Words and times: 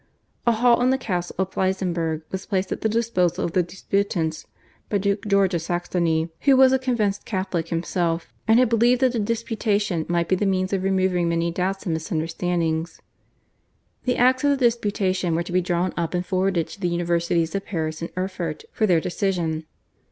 A 0.47 0.51
hall 0.53 0.81
in 0.81 0.89
the 0.89 0.97
castle 0.97 1.35
of 1.37 1.51
Pleissenburg 1.51 2.23
was 2.31 2.47
placed 2.47 2.71
at 2.71 2.81
the 2.81 2.89
disposal 2.89 3.45
of 3.45 3.51
the 3.51 3.61
disputants 3.61 4.47
by 4.89 4.97
Duke 4.97 5.27
George 5.27 5.53
of 5.53 5.61
Saxony, 5.61 6.29
who 6.39 6.57
was 6.57 6.73
a 6.73 6.79
convinced 6.79 7.23
Catholic 7.23 7.67
himself, 7.67 8.33
and 8.47 8.57
who 8.59 8.65
believed 8.65 9.01
that 9.01 9.11
the 9.11 9.19
disputation 9.19 10.07
might 10.09 10.27
be 10.27 10.35
the 10.35 10.47
means 10.47 10.73
of 10.73 10.81
removing 10.81 11.29
many 11.29 11.51
doubts 11.51 11.85
and 11.85 11.93
misunderstandings. 11.93 12.99
The 14.05 14.17
acts 14.17 14.43
of 14.43 14.49
the 14.49 14.57
disputation 14.65 15.35
were 15.35 15.43
to 15.43 15.51
be 15.51 15.61
drawn 15.61 15.93
up 15.95 16.15
and 16.15 16.25
forwarded 16.25 16.67
to 16.69 16.79
the 16.79 16.89
Universities 16.89 17.53
of 17.53 17.65
Paris 17.67 18.01
and 18.01 18.09
Erfurt 18.17 18.65
for 18.71 18.87
their 18.87 19.01
decision. 19.01 19.67